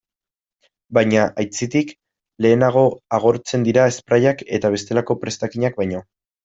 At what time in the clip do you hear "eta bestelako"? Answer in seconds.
4.59-5.23